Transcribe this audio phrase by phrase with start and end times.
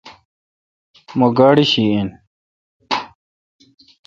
[1.17, 2.09] مہ گاڑی شی این۔